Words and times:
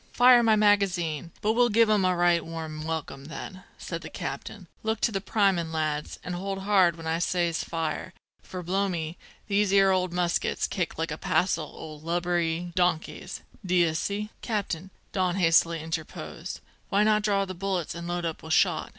"Fire 0.13 0.41
my 0.41 0.55
magazine, 0.55 1.29
but 1.43 1.53
we'll 1.53 1.69
give 1.69 1.87
'em 1.87 2.05
a 2.05 2.15
right 2.15 2.43
warm 2.43 2.85
welcome, 2.85 3.25
then," 3.25 3.63
said 3.77 4.01
the 4.01 4.09
captain. 4.09 4.65
"Look 4.81 4.99
to 5.01 5.11
the 5.11 5.21
primin', 5.21 5.71
lads, 5.71 6.17
an' 6.23 6.33
hold 6.33 6.63
hard 6.63 6.95
when 6.95 7.05
I 7.05 7.19
says 7.19 7.63
fire, 7.63 8.11
for 8.41 8.63
blow 8.63 8.89
me, 8.89 9.19
these 9.47 9.71
'ere 9.71 9.91
old 9.91 10.11
muskets 10.11 10.65
kicks 10.67 10.97
like 10.97 11.11
a 11.11 11.19
passel 11.19 11.71
o' 11.77 11.99
lubberly 12.03 12.71
donkeys, 12.73 13.41
d'ye 13.63 13.93
see!" 13.93 14.31
"Captain," 14.41 14.89
Don 15.11 15.35
hastily 15.35 15.79
interposed, 15.83 16.61
"why 16.89 17.03
not 17.03 17.21
draw 17.21 17.45
the 17.45 17.53
bullets 17.53 17.93
and 17.93 18.07
load 18.07 18.25
up 18.25 18.41
with 18.41 18.53
shot? 18.55 18.89